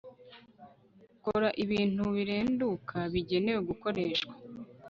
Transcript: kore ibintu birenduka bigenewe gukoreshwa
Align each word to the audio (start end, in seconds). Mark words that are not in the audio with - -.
kore 1.23 1.49
ibintu 1.63 2.03
birenduka 2.15 2.97
bigenewe 3.13 3.59
gukoreshwa 3.69 4.33